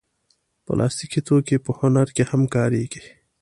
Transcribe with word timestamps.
پلاستيکي 0.65 1.21
توکي 1.27 1.57
په 1.65 1.71
هنر 1.79 2.07
کې 2.15 2.23
هم 2.31 2.41
کارېږي. 2.55 3.03